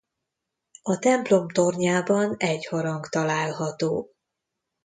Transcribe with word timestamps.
A 0.81 0.97
templom 0.99 1.49
tornyában 1.49 2.35
egy 2.37 2.65
harang 2.65 3.07
található. 3.09 4.11